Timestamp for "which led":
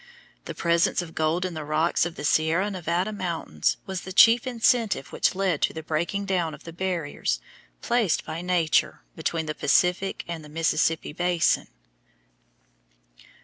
5.11-5.61